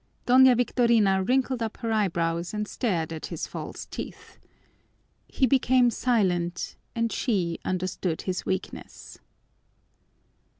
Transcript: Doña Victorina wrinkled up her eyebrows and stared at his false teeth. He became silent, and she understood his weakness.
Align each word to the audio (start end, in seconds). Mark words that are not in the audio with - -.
Doña 0.25 0.57
Victorina 0.57 1.21
wrinkled 1.23 1.61
up 1.61 1.77
her 1.77 1.91
eyebrows 1.91 2.55
and 2.55 2.67
stared 2.67 3.13
at 3.13 3.27
his 3.27 3.45
false 3.45 3.85
teeth. 3.85 4.39
He 5.27 5.45
became 5.45 5.91
silent, 5.91 6.75
and 6.95 7.11
she 7.11 7.59
understood 7.63 8.23
his 8.23 8.43
weakness. 8.43 9.19